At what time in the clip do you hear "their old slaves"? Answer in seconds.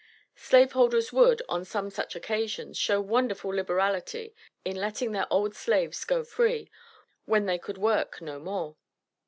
5.11-6.03